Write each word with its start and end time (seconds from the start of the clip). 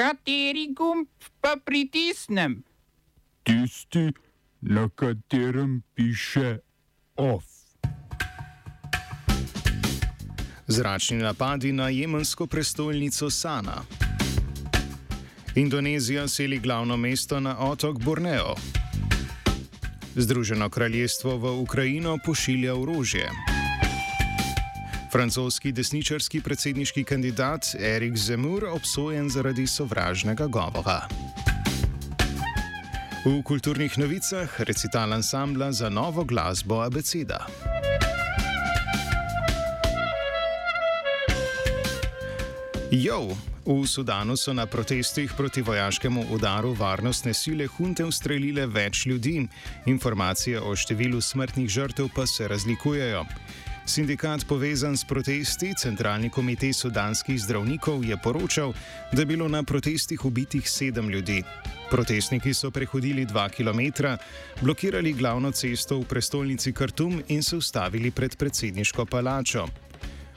Kateri 0.00 0.72
gumb 0.72 1.08
pa 1.40 1.56
pritisnem? 1.64 2.62
Tisti, 3.44 4.12
na 4.60 4.88
katerem 4.88 5.82
piše 5.94 6.58
OF. 7.16 7.44
Zračni 10.66 11.18
napadi 11.18 11.72
na 11.72 11.88
jemensko 11.88 12.46
prestolnico 12.46 13.30
Sana. 13.30 13.84
Indonezija 15.54 16.28
seli 16.28 16.58
glavno 16.58 16.96
mesto 16.96 17.40
na 17.40 17.58
otok 17.58 17.98
Borneo. 17.98 18.54
Združeno 20.16 20.70
kraljestvo 20.70 21.36
v 21.36 21.60
Ukrajino 21.60 22.18
pošilja 22.24 22.74
orožje. 22.74 23.49
Francoski 25.12 25.72
desničarski 25.72 26.40
predsedniški 26.40 27.04
kandidat 27.04 27.74
Erik 27.80 28.16
Zemur 28.16 28.64
obsojen 28.64 29.28
zaradi 29.28 29.66
sovražnega 29.66 30.46
govora. 30.46 31.08
V 33.24 33.42
kulturnih 33.42 33.98
novicah 33.98 34.60
recital 34.60 35.12
ansambla 35.12 35.72
za 35.72 35.88
novo 35.88 36.24
glasbo 36.24 36.80
Abeceda. 36.80 37.46
Jo, 42.90 43.26
v 43.66 43.86
Sudanu 43.86 44.36
so 44.36 44.52
na 44.52 44.66
protestih 44.66 45.32
proti 45.36 45.62
vojaškemu 45.62 46.24
udaru 46.30 46.72
varnostne 46.78 47.34
sile 47.34 47.66
hunte 47.66 48.04
ustrelile 48.04 48.66
več 48.66 49.06
ljudi, 49.06 49.48
informacije 49.86 50.60
o 50.60 50.76
številu 50.76 51.20
smrtnih 51.20 51.68
žrtev 51.68 52.08
pa 52.14 52.26
se 52.26 52.48
razlikujejo. 52.48 53.26
Sindikat 53.86 54.44
povezan 54.46 54.96
s 54.96 55.04
protesti, 55.04 55.74
Centralni 55.74 56.30
komitej 56.30 56.72
sudanskih 56.72 57.40
zdravnikov, 57.40 58.04
je 58.04 58.16
poročal, 58.16 58.72
da 59.12 59.22
je 59.22 59.26
bilo 59.26 59.48
na 59.48 59.62
protestih 59.62 60.24
ubitih 60.24 60.70
sedem 60.70 61.10
ljudi. 61.10 61.42
Protestniki 61.90 62.54
so 62.54 62.70
prehodili 62.70 63.24
dva 63.24 63.48
km, 63.48 63.80
blokirali 64.60 65.12
glavno 65.12 65.50
cesto 65.50 65.98
v 65.98 66.04
prestolnici 66.04 66.72
Khartoum 66.72 67.22
in 67.28 67.42
se 67.42 67.56
ustavili 67.56 68.10
pred 68.10 68.36
predsedniško 68.36 69.06
palačo. 69.06 69.66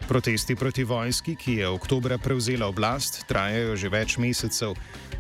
Protesti 0.08 0.56
proti 0.56 0.84
vojski, 0.84 1.36
ki 1.36 1.54
je 1.54 1.68
oktobra 1.68 2.18
prevzela 2.18 2.68
oblast, 2.68 3.24
trajajo 3.28 3.76
že 3.76 3.90
več 3.90 4.18
mesecev. 4.18 4.74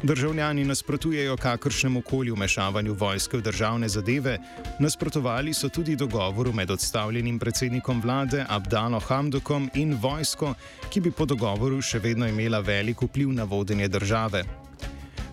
Državljani 0.03 0.65
nasprotujejo 0.65 1.37
kakršnemu 1.37 2.01
koli 2.01 2.31
vmešavanju 2.31 2.93
vojske 2.93 3.37
v 3.37 3.41
državne 3.41 3.87
zadeve, 3.89 4.37
nasprotovali 4.79 5.53
so 5.53 5.69
tudi 5.69 5.95
dogovoru 5.95 6.53
med 6.53 6.71
odstavljenim 6.71 7.39
predsednikom 7.39 8.01
vlade 8.01 8.45
Abdalo 8.49 8.99
Hamdokom 8.99 9.69
in 9.73 9.95
vojsko, 10.01 10.53
ki 10.89 11.01
bi 11.01 11.11
po 11.11 11.25
dogovoru 11.25 11.81
še 11.81 11.99
vedno 12.03 12.27
imela 12.27 12.59
velik 12.59 13.01
vpliv 13.01 13.31
na 13.31 13.43
vodenje 13.43 13.87
države. 13.87 14.43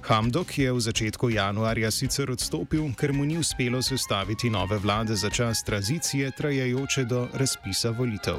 Hamdok 0.06 0.58
je 0.58 0.72
v 0.72 0.80
začetku 0.80 1.30
januarja 1.30 1.90
sicer 1.90 2.30
odstopil, 2.30 2.92
ker 2.94 3.12
mu 3.12 3.26
ni 3.26 3.38
uspelo 3.38 3.82
sestaviti 3.82 4.50
nove 4.50 4.78
vlade 4.78 5.16
za 5.16 5.30
čas 5.30 5.64
tranzicije, 5.66 6.30
trajajoče 6.30 7.04
do 7.04 7.26
razpisa 7.34 7.90
volitev. 7.90 8.38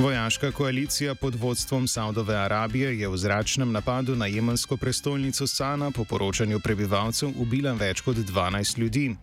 Vojaška 0.00 0.52
koalicija 0.52 1.14
pod 1.14 1.34
vodstvom 1.34 1.88
Saudove 1.88 2.36
Arabije 2.36 3.00
je 3.00 3.08
v 3.08 3.16
zračnem 3.16 3.72
napadu 3.72 4.16
na 4.16 4.26
jemensko 4.26 4.76
prestolnico 4.76 5.46
Sana 5.46 5.90
po 5.90 6.04
poročanju 6.04 6.60
prebivalcev 6.60 7.28
ubila 7.36 7.72
več 7.72 8.00
kot 8.00 8.16
12 8.16 8.78
ljudi. 8.78 9.16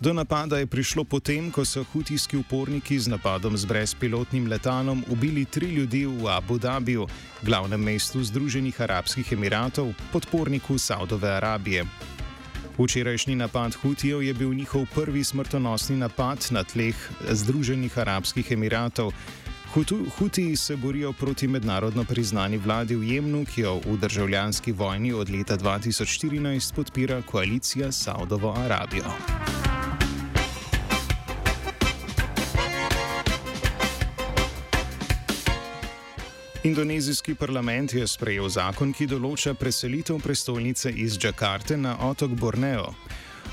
Do 0.00 0.12
napada 0.12 0.58
je 0.58 0.66
prišlo 0.66 1.04
potem, 1.04 1.50
ko 1.50 1.64
so 1.64 1.82
hutijski 1.92 2.36
uporniki 2.36 2.98
z 2.98 3.10
napadom 3.10 3.56
z 3.56 3.64
brezpilotnim 3.64 4.46
letalom 4.46 5.04
ubili 5.10 5.44
tri 5.44 5.66
ljudi 5.66 6.06
v 6.06 6.30
Abu 6.30 6.58
Dhabiju, 6.58 7.06
glavnem 7.42 7.82
mestu 7.82 8.22
Združenih 8.22 8.80
arabskih 8.80 9.32
emiratov, 9.32 9.90
podporniku 10.12 10.78
Saudove 10.78 11.30
Arabije. 11.30 11.84
Včerajšnji 12.78 13.36
napad 13.36 13.74
Hutijev 13.74 14.22
je 14.22 14.34
bil 14.34 14.54
njihov 14.54 14.86
prvi 14.94 15.24
smrtonosni 15.24 15.96
napad 15.96 16.46
na 16.50 16.64
tleh 16.64 16.96
Združenih 17.30 17.98
arabskih 17.98 18.52
emiratov. 18.52 19.12
Hutiji 20.18 20.56
se 20.56 20.76
borijo 20.76 21.12
proti 21.12 21.48
mednarodno 21.48 22.04
priznani 22.04 22.58
vladi 22.58 22.96
v 22.96 23.04
Jemnu, 23.14 23.44
ki 23.44 23.60
jo 23.60 23.80
v 23.84 23.96
državljanski 23.96 24.72
vojni 24.72 25.12
od 25.12 25.30
leta 25.30 25.56
2014 25.56 26.74
podpira 26.74 27.22
koalicija 27.22 27.92
s 27.92 28.04
Saudovo 28.04 28.52
Arabijo. 28.52 29.12
Indonezijski 36.64 37.34
parlament 37.34 37.94
je 37.94 38.06
sprejel 38.06 38.48
zakon, 38.48 38.92
ki 38.92 39.06
določa 39.06 39.54
preselitev 39.54 40.20
prestolnice 40.20 40.92
iz 40.92 41.16
Džakarte 41.18 41.76
na 41.76 41.96
otok 42.10 42.30
Borneo. 42.30 42.92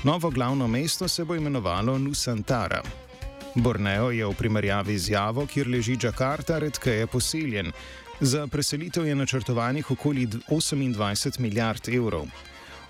Novo 0.04 0.30
glavno 0.30 0.68
mesto 0.68 1.08
se 1.08 1.24
bo 1.24 1.34
imenovalo 1.34 1.98
Nusantara. 1.98 3.09
Borneo 3.54 4.10
je 4.10 4.26
v 4.26 4.34
primerjavi 4.34 4.98
z 4.98 5.10
Javo, 5.10 5.46
kjer 5.46 5.68
leži 5.68 5.96
Džakarta, 5.96 6.58
redkeje 6.58 7.06
poseljen. 7.06 7.72
Za 8.20 8.46
preselitev 8.46 9.06
je 9.06 9.14
načrtovanih 9.14 9.90
okoli 9.90 10.26
28 10.26 11.40
milijard 11.40 11.88
evrov. 11.88 12.28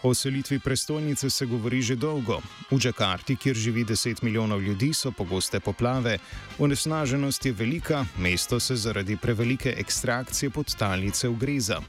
O 0.02 0.14
selitvi 0.14 0.58
prestolnice 0.58 1.30
se 1.30 1.46
govori 1.46 1.82
že 1.82 1.96
dolgo. 1.96 2.40
V 2.70 2.78
Džakarti, 2.78 3.36
kjer 3.36 3.56
živi 3.56 3.84
10 3.84 4.22
milijonov 4.22 4.62
ljudi, 4.62 4.92
so 4.94 5.12
pogoste 5.12 5.60
poplave, 5.60 6.18
onesnaženost 6.58 7.46
je 7.46 7.52
velika, 7.52 8.04
mesto 8.18 8.60
se 8.60 8.76
zaradi 8.76 9.16
prevelike 9.16 9.74
ekstrakcije 9.78 10.50
podtalnice 10.50 11.28
ugreza. 11.28 11.80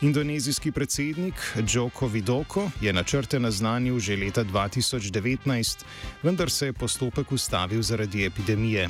Indonezijski 0.00 0.72
predsednik 0.72 1.34
Joko 1.72 2.06
Vidoko 2.06 2.70
je 2.80 2.92
načrte 2.92 3.40
naznanil 3.40 3.98
že 3.98 4.16
leta 4.16 4.44
2019, 4.44 5.84
vendar 6.22 6.50
se 6.50 6.66
je 6.66 6.72
postopek 6.72 7.32
ustavil 7.32 7.82
zaradi 7.82 8.24
epidemije. 8.26 8.88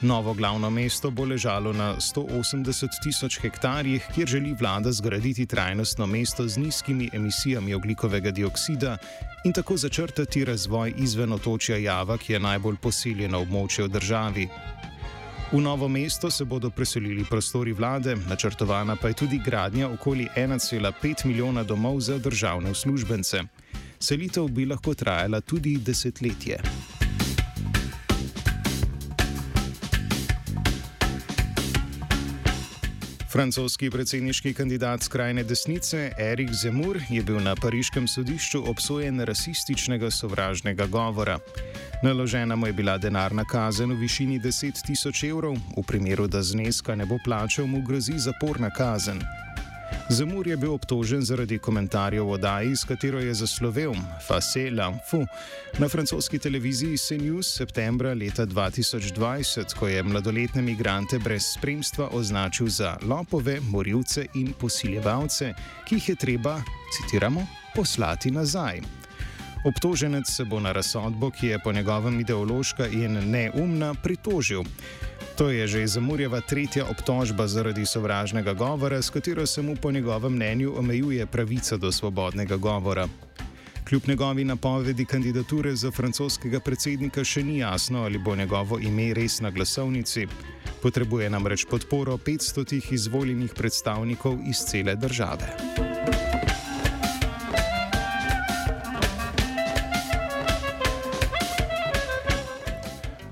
Novo 0.00 0.34
glavno 0.34 0.70
mesto 0.70 1.10
bo 1.10 1.24
ležalo 1.24 1.72
na 1.72 1.96
180 1.96 2.86
tisoč 3.02 3.38
hektarjih, 3.40 4.06
kjer 4.14 4.28
želi 4.28 4.54
vlada 4.60 4.92
zgraditi 4.92 5.46
trajnostno 5.46 6.06
mesto 6.06 6.48
z 6.48 6.58
nizkimi 6.58 7.10
emisijami 7.12 7.74
oglikovega 7.74 8.30
dioksida 8.30 8.96
in 9.44 9.52
tako 9.52 9.76
začrtati 9.76 10.44
razvoj 10.44 10.94
izven 10.96 11.32
otočja 11.32 11.76
Java, 11.76 12.18
ki 12.18 12.32
je 12.32 12.40
najbolj 12.40 12.76
posiljeno 12.76 13.40
območje 13.40 13.84
v 13.84 13.88
državi. 13.88 14.48
V 15.52 15.60
novo 15.60 15.88
mesto 15.88 16.30
se 16.30 16.44
bodo 16.44 16.70
preselili 16.70 17.24
prostori 17.24 17.72
vlade, 17.72 18.16
načrtovana 18.28 18.96
pa 18.96 19.08
je 19.08 19.14
tudi 19.14 19.38
gradnja 19.44 19.88
okoli 19.88 20.28
1,5 20.36 21.26
milijona 21.26 21.62
domov 21.62 22.00
za 22.00 22.18
državne 22.18 22.70
uslužbence. 22.70 23.40
Selitev 23.98 24.48
bi 24.48 24.66
lahko 24.66 24.94
trajala 24.94 25.40
tudi 25.40 25.78
desetletje. 25.78 26.97
Francoski 33.32 33.90
predsedniški 33.90 34.54
kandidat 34.54 35.02
skrajne 35.02 35.42
desnice 35.44 36.12
Erik 36.18 36.52
Zemur 36.52 36.96
je 37.10 37.22
bil 37.22 37.40
na 37.44 37.52
pariškem 37.56 38.08
sodišču 38.08 38.62
obsojen 38.70 39.20
rasističnega 39.20 40.10
sovražnega 40.10 40.86
govora. 40.86 41.38
Naložena 42.02 42.56
mu 42.56 42.66
je 42.66 42.72
bila 42.72 42.98
denarna 42.98 43.44
kazen 43.44 43.92
v 43.92 44.00
višini 44.00 44.40
10 44.40 44.80
tisoč 44.86 45.22
evrov, 45.28 45.58
v 45.76 45.82
primeru, 45.82 46.26
da 46.26 46.42
zneska 46.42 46.94
ne 46.94 47.06
bo 47.06 47.18
plačal, 47.24 47.66
mu 47.66 47.82
grozi 47.82 48.16
zaporna 48.16 48.70
kazen. 48.70 49.20
Zamur 50.08 50.46
je 50.46 50.56
bil 50.56 50.72
obtožen 50.72 51.22
zaradi 51.22 51.58
komentarjev 51.58 52.30
o 52.30 52.36
Daji, 52.36 52.76
s 52.76 52.84
katero 52.84 53.20
je 53.20 53.34
zaslovel 53.34 53.92
Face 54.26 54.70
Lamfu 54.70 55.26
na 55.78 55.88
francoski 55.88 56.38
televiziji 56.38 56.96
CNews 56.96 57.54
septembra 57.56 58.14
leta 58.14 58.46
2020, 58.46 59.74
ko 59.74 59.88
je 59.88 60.02
mladoletne 60.02 60.62
migrante 60.62 61.18
brez 61.18 61.42
spremstva 61.58 62.08
označil 62.12 62.68
za 62.68 62.96
lopove, 63.02 63.60
morilce 63.60 64.26
in 64.34 64.52
posiljevalce, 64.52 65.52
ki 65.84 65.94
jih 65.94 66.08
je 66.08 66.16
treba, 66.16 66.62
citiramo, 66.96 67.46
poslati 67.74 68.30
nazaj. 68.30 68.80
Obtoženec 69.64 70.30
se 70.30 70.44
bo 70.44 70.60
na 70.60 70.72
razsodbo, 70.72 71.30
ki 71.30 71.46
je 71.46 71.58
po 71.58 71.72
njegovem 71.72 72.20
ideološka 72.20 72.86
in 72.86 73.30
neumna, 73.30 73.94
pritožil. 73.94 74.62
To 75.38 75.54
je 75.54 75.70
že 75.70 75.86
Zamurjeva 75.86 76.42
tretja 76.42 76.82
obtožba 76.90 77.46
zaradi 77.46 77.86
sovražnega 77.86 78.58
govora, 78.58 78.98
s 78.98 79.10
katero 79.10 79.46
se 79.46 79.62
mu 79.62 79.76
po 79.76 79.90
njegovem 79.90 80.32
mnenju 80.32 80.74
omejuje 80.78 81.26
pravica 81.26 81.76
do 81.76 81.92
svobodnega 81.92 82.56
govora. 82.56 83.08
Kljub 83.88 84.02
njegovi 84.08 84.44
napovedi 84.44 85.04
kandidature 85.04 85.76
za 85.76 85.90
francoskega 85.90 86.60
predsednika 86.60 87.24
še 87.24 87.42
ni 87.42 87.58
jasno, 87.58 88.02
ali 88.02 88.18
bo 88.18 88.36
njegovo 88.36 88.78
ime 88.82 89.14
res 89.14 89.40
na 89.40 89.50
glasovnici. 89.50 90.26
Potrebuje 90.82 91.30
namreč 91.30 91.64
podporo 91.70 92.16
500 92.16 92.92
izvoljenih 92.94 93.54
predstavnikov 93.54 94.42
iz 94.42 94.66
cele 94.66 94.96
države. 94.96 95.87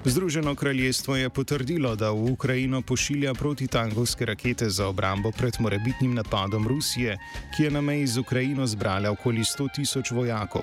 Združeno 0.06 0.55
kraljestvo 0.55 1.17
je 1.17 1.31
potrdilo, 1.31 1.97
da 1.97 2.11
v 2.11 2.31
Ukrajino 2.32 2.82
pošilja 2.82 3.35
protitankovske 3.35 4.26
rakete 4.26 4.69
za 4.70 4.87
obrambo 4.87 5.32
pred 5.32 5.55
morebitnim 5.58 6.14
napadom 6.14 6.69
Rusije, 6.69 7.19
ki 7.56 7.62
je 7.62 7.70
na 7.70 7.81
meji 7.81 8.06
z 8.06 8.19
Ukrajino 8.19 8.67
zbrala 8.67 9.11
okoli 9.11 9.43
100 9.43 9.69
tisoč 9.75 10.11
vojakov. 10.11 10.62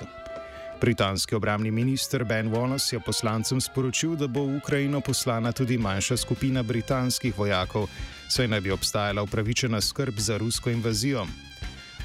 Britanski 0.81 1.35
obramni 1.35 1.71
minister 1.71 2.23
Ben 2.23 2.51
Wallace 2.51 2.93
je 2.93 2.99
poslancem 2.99 3.61
sporočil, 3.61 4.15
da 4.15 4.27
bo 4.27 4.45
v 4.45 4.57
Ukrajino 4.63 5.01
poslana 5.01 5.51
tudi 5.51 5.77
manjša 5.77 6.17
skupina 6.17 6.63
britanskih 6.63 7.37
vojakov, 7.37 7.89
saj 8.29 8.47
naj 8.47 8.61
bi 8.61 8.71
obstajala 8.71 9.21
upravičena 9.21 9.81
skrb 9.81 10.19
za 10.19 10.37
rusko 10.37 10.69
invazijo. 10.69 11.27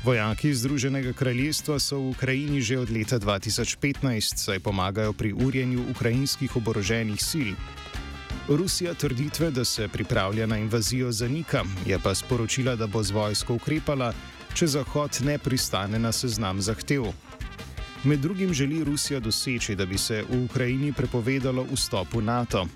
Vojaki 0.04 0.54
Združenega 0.54 1.12
kraljestva 1.12 1.78
so 1.78 1.98
v 1.98 2.14
Ukrajini 2.14 2.62
že 2.62 2.78
od 2.78 2.90
leta 2.90 3.18
2015, 3.18 4.38
saj 4.38 4.60
pomagajo 4.62 5.12
pri 5.12 5.32
urjenju 5.32 5.90
ukrajinskih 5.90 6.56
oboroženih 6.56 7.18
sil. 7.30 7.50
Rusija 8.48 8.94
trditve, 8.94 9.50
da 9.50 9.64
se 9.64 9.88
pripravlja 9.88 10.46
na 10.46 10.58
invazijo, 10.58 11.12
zanika, 11.12 11.64
je 11.86 11.98
pa 11.98 12.14
sporočila, 12.14 12.76
da 12.76 12.86
bo 12.86 13.02
z 13.02 13.10
vojsko 13.10 13.54
ukrepala, 13.54 14.14
če 14.54 14.66
Zahod 14.66 15.18
ne 15.26 15.38
pristane 15.38 15.98
na 15.98 16.12
seznam 16.12 16.62
zahtev. 16.62 17.10
Med 18.04 18.20
drugim 18.20 18.54
želi 18.54 18.84
Rusija 18.84 19.20
doseči, 19.20 19.74
da 19.74 19.86
bi 19.86 19.98
se 19.98 20.22
v 20.22 20.44
Ukrajini 20.44 20.92
prepovedalo 20.92 21.66
vstop 21.74 22.14
v 22.14 22.22
NATO. 22.22 22.66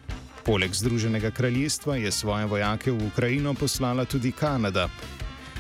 Poleg 0.45 0.75
Združenega 0.75 1.31
kraljestva 1.31 1.97
je 1.97 2.11
svoje 2.11 2.47
vojake 2.47 2.91
v 2.91 3.07
Ukrajino 3.07 3.55
poslala 3.55 4.05
tudi 4.05 4.33
Kanada. 4.33 4.89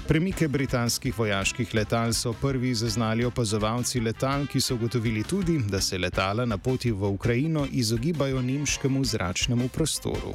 Premike 0.08 0.49
britanskih 0.49 1.19
vojaških 1.19 1.75
letal 1.75 2.12
so 2.12 2.32
prvi 2.32 2.75
zaznali 2.75 3.25
opazovalci 3.25 4.00
letal, 4.00 4.46
ki 4.46 4.60
so 4.60 4.75
ugotovili 4.75 5.22
tudi, 5.22 5.60
da 5.70 5.81
se 5.81 5.99
letala 5.99 6.44
na 6.44 6.58
poti 6.58 6.90
v 6.90 7.08
Ukrajino 7.08 7.66
izogibajo 7.72 8.43
nemškemu 8.43 9.04
zračnemu 9.04 9.69
prostoru. 9.69 10.34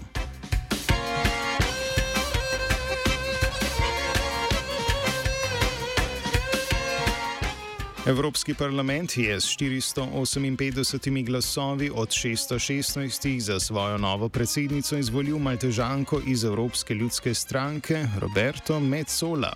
Evropski 8.07 8.53
parlament 8.53 9.17
je 9.17 9.41
s 9.41 9.45
458 9.45 11.25
glasovi 11.25 11.91
od 11.95 12.09
616 12.09 13.39
za 13.39 13.59
svojo 13.59 13.97
novo 13.97 14.29
predsednico 14.29 14.97
izvolil 14.97 15.37
Maltežanko 15.37 16.21
iz 16.27 16.43
Evropske 16.43 16.93
ljudske 16.93 17.33
stranke 17.33 18.05
Roberto 18.19 18.79
Metzola. 18.79 19.53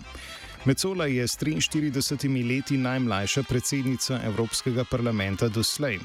Metzola 0.65 1.05
je 1.05 1.27
s 1.27 1.37
43 1.37 2.55
leti 2.55 2.77
najmlajša 2.77 3.43
predsednica 3.43 4.19
Evropskega 4.25 4.83
parlamenta 4.83 5.47
doslej. 5.47 5.99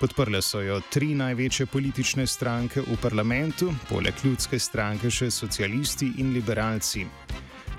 Podprle 0.00 0.42
so 0.42 0.60
jo 0.60 0.80
tri 0.90 1.14
največje 1.14 1.66
politične 1.66 2.26
stranke 2.26 2.80
v 2.80 2.96
parlamentu, 3.02 3.74
poleg 3.88 4.14
ljudske 4.24 4.58
stranke 4.58 5.10
še 5.10 5.30
socialisti 5.30 6.12
in 6.16 6.32
liberalci. 6.32 7.06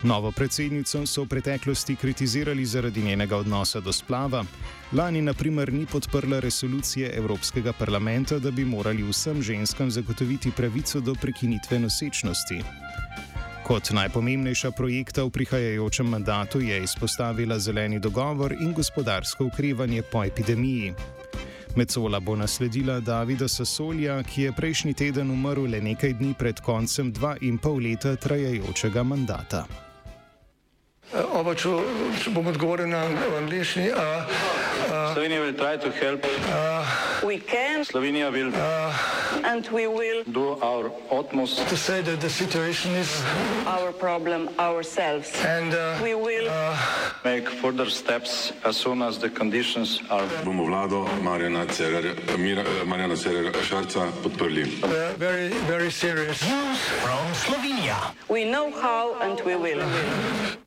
Novo 0.03 0.31
predsednico 0.31 1.05
so 1.05 1.23
v 1.23 1.27
preteklosti 1.27 1.95
kritizirali 1.95 2.65
zaradi 2.65 3.01
njenega 3.01 3.37
odnosa 3.37 3.79
do 3.79 3.93
splava. 3.93 4.43
Lani, 4.91 5.21
na 5.21 5.33
primer, 5.33 5.73
ni 5.73 5.85
podprla 5.85 6.39
resolucije 6.39 7.11
Evropskega 7.17 7.73
parlamenta, 7.73 8.39
da 8.39 8.51
bi 8.51 8.65
morali 8.65 9.03
vsem 9.03 9.41
ženskam 9.41 9.91
zagotoviti 9.91 10.51
pravico 10.51 10.99
do 10.99 11.15
prekinitve 11.21 11.79
nosečnosti. 11.79 12.61
Kot 13.63 13.89
najpomembnejša 13.91 14.71
projekta 14.71 15.23
v 15.23 15.29
prihajajočem 15.29 16.07
mandatu 16.07 16.61
je 16.61 16.83
izpostavila 16.83 17.59
zeleni 17.59 17.99
dogovor 17.99 18.53
in 18.53 18.73
gospodarsko 18.73 19.45
ukrevanje 19.45 20.01
po 20.01 20.23
epidemiji. 20.23 20.93
Mecola 21.75 22.19
bo 22.19 22.35
nasledila 22.35 22.99
Davida 22.99 23.47
Sasolja, 23.47 24.23
ki 24.23 24.41
je 24.41 24.51
prejšnji 24.51 24.93
teden 24.93 25.31
umrl 25.31 25.67
le 25.67 25.81
nekaj 25.81 26.13
dni 26.13 26.33
pred 26.33 26.61
koncem 26.61 27.11
dva 27.11 27.35
in 27.41 27.57
pol 27.57 27.81
leta 27.81 28.15
trajajočega 28.15 29.03
mandata. 29.03 29.86
Oba, 31.47 31.55
če, 31.55 31.69
če 32.19 32.31
bom 32.35 32.47
odgovoril 32.51 32.89
na 32.91 33.05
angliški. 33.37 33.85
Slovenija 35.13 35.39
will 35.39 35.53
try 35.55 35.77
to 35.79 35.91
help. 35.95 36.25
We 37.23 37.39
can 37.39 37.85
Slovenija 37.87 38.33
will 38.35 38.51
and 39.47 39.63
we 39.71 39.87
will 39.87 40.27
do 40.27 40.59
our 40.59 40.91
utmost 41.09 41.63
To 41.69 41.77
say 41.77 42.01
that 42.01 42.19
the 42.19 42.29
situation 42.29 42.91
is 42.99 43.23
our 43.65 43.93
problem 43.93 44.49
ourselves. 44.59 45.31
and 45.45 45.71
uh, 45.73 46.03
We 46.03 46.15
will 46.15 46.51
make 47.23 47.47
further 47.47 47.89
steps 47.89 48.51
as 48.65 48.75
soon 48.75 49.01
as 49.01 49.17
the 49.17 49.29
conditions 49.29 50.03
are 50.11 50.27
bomo 50.43 50.67
vlado 50.67 51.07
Marjana 51.23 51.63
Cererja, 51.71 52.37
Mira, 52.37 52.63
Marjana 52.83 53.15
Cererja 53.15 53.55
Šarca 53.63 54.11
podprli. 54.19 54.67
uh, 54.83 55.15
very, 55.15 55.47
very 55.71 55.91
serious. 55.91 56.43
we 58.27 58.43
know 58.43 58.67
how 58.83 59.15
and 59.23 59.39
we 59.47 59.55
will. 59.55 60.66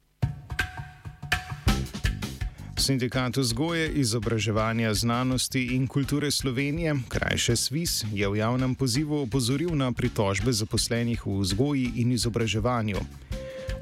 Sindikat 2.90 3.36
vzgoje, 3.36 3.88
izobraževanja, 3.88 4.94
znanosti 4.94 5.62
in 5.76 5.86
kulture 5.86 6.30
Slovenije, 6.30 6.94
krajše 7.08 7.56
SWIS, 7.56 8.04
je 8.12 8.28
v 8.28 8.36
javnem 8.36 8.74
pozivu 8.74 9.22
opozoril 9.22 9.70
na 9.78 9.92
pritožbe 9.92 10.50
zaposlenih 10.52 11.22
v 11.26 11.38
vzgoji 11.38 11.92
in 12.02 12.10
izobraževanju. 12.12 12.98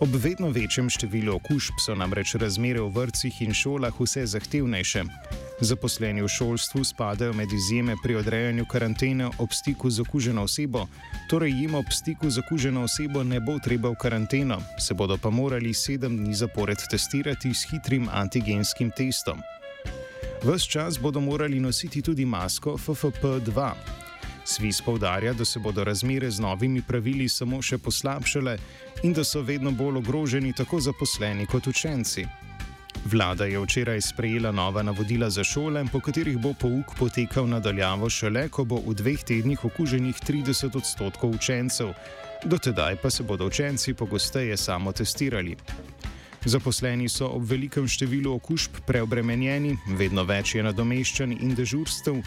Ob 0.04 0.12
vedno 0.12 0.52
večjem 0.52 0.92
številu 0.92 1.40
okužb 1.40 1.80
so 1.80 1.96
namreč 1.96 2.36
razmere 2.36 2.84
v 2.84 2.92
vrtcih 2.92 3.32
in 3.48 3.56
šolah 3.56 3.96
vse 3.96 4.26
zahtevnejše. 4.28 5.06
Zaposleni 5.60 6.22
v 6.22 6.28
šolstvu 6.28 6.84
spadajo 6.84 7.32
med 7.32 7.52
izjeme 7.52 7.96
pri 8.02 8.14
odrejanju 8.14 8.64
karantene 8.70 9.26
ob 9.26 9.50
stiku 9.52 9.90
z 9.90 10.00
okuženo 10.00 10.42
osebo, 10.42 10.86
torej 11.30 11.50
jim 11.50 11.74
ob 11.74 11.90
stiku 11.90 12.30
z 12.30 12.38
okuženo 12.38 12.84
osebo 12.86 13.24
ne 13.24 13.40
bo 13.40 13.58
treba 13.58 13.90
v 13.90 13.98
karanteno, 13.98 14.60
se 14.78 14.94
bodo 14.94 15.18
pa 15.18 15.30
morali 15.30 15.74
sedem 15.74 16.16
dni 16.16 16.34
zapored 16.34 16.78
testirati 16.90 17.54
s 17.54 17.66
hitrim 17.70 18.08
antigenskim 18.12 18.90
testom. 18.96 19.42
Ves 20.42 20.62
čas 20.62 20.98
bodo 20.98 21.20
morali 21.20 21.60
nositi 21.60 22.02
tudi 22.02 22.24
masko 22.24 22.78
FFP2. 22.78 23.72
Svis 24.44 24.80
povdarja, 24.80 25.32
da 25.32 25.44
se 25.44 25.58
bodo 25.58 25.84
razmere 25.84 26.30
z 26.30 26.40
novimi 26.40 26.82
pravili 26.82 27.28
samo 27.28 27.62
še 27.62 27.78
poslabšale 27.78 28.58
in 29.02 29.12
da 29.12 29.24
so 29.24 29.42
vedno 29.42 29.70
bolj 29.70 29.98
ogroženi 29.98 30.52
tako 30.52 30.80
zaposleni 30.80 31.46
kot 31.46 31.66
učenci. 31.66 32.47
Vlada 33.08 33.44
je 33.44 33.60
včeraj 33.60 34.00
sprejela 34.00 34.52
nova 34.52 34.82
navodila 34.82 35.30
za 35.30 35.44
šole, 35.44 35.84
po 35.92 36.00
katerih 36.00 36.38
bo 36.38 36.52
pouk 36.52 36.92
potekal 36.98 37.48
nadaljavo 37.48 38.10
šele, 38.10 38.48
ko 38.48 38.64
bo 38.64 38.82
v 38.84 38.92
dveh 38.94 39.22
tednih 39.24 39.64
okuženih 39.64 40.16
30 40.28 40.76
odstotkov 40.76 41.30
učencev, 41.30 41.94
dotedaj 42.44 42.96
pa 42.96 43.10
se 43.10 43.22
bodo 43.22 43.46
učenci 43.46 43.94
pogosteje 43.94 44.56
samo 44.56 44.92
testirali. 44.92 45.56
Zaposleni 46.44 47.08
so 47.08 47.30
ob 47.32 47.48
velikem 47.48 47.88
številu 47.88 48.34
okužb 48.34 48.82
preobremenjeni, 48.86 49.78
vedno 49.96 50.24
več 50.28 50.54
je 50.54 50.66
nadomeščanj 50.68 51.38
in 51.40 51.54
dežurstev, 51.56 52.20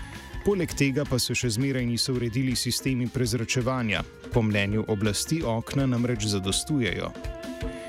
poleg 0.46 0.74
tega 0.74 1.06
pa 1.06 1.20
se 1.20 1.38
še 1.38 1.50
zmeraj 1.60 1.86
niso 1.86 2.17
uredili 2.17 2.56
sistemi 2.56 3.08
prezračevanja. 3.08 4.01
Po 4.34 4.41
mnenju 4.41 4.88
oblasti 4.88 5.44
okna 5.46 5.86
namreč 5.86 6.25
zadostujejo. 6.34 7.13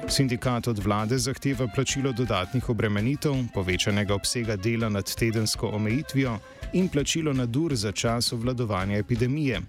Sindikat 0.08 0.68
od 0.68 0.78
vlade 0.78 1.18
zahteva 1.18 1.66
plačilo 1.74 2.12
dodatnih 2.12 2.68
obremenitev, 2.68 3.34
povečanega 3.54 4.14
obsega 4.14 4.56
dela 4.56 4.88
nad 4.88 5.14
tedensko 5.14 5.68
omejitvijo 5.68 6.38
in 6.72 6.88
plačilo 6.88 7.32
nadur 7.32 7.74
za 7.74 7.92
čas 7.92 8.32
obvladovanja 8.32 8.98
epidemije. 8.98 9.60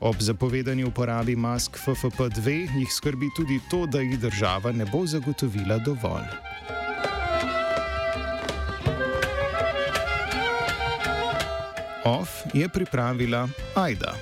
Ob 0.00 0.16
zapovedani 0.18 0.84
uporabi 0.84 1.36
mask 1.36 1.76
FFP2 1.86 2.48
jih 2.78 2.92
skrbi 2.92 3.28
tudi 3.36 3.60
to, 3.70 3.86
da 3.86 4.00
jih 4.00 4.18
država 4.18 4.72
ne 4.72 4.84
bo 4.92 5.06
zagotovila 5.06 5.78
dovolj. 5.78 6.26
OF 12.04 12.30
je 12.54 12.68
pripravila 12.68 13.48
Aida. 13.74 14.14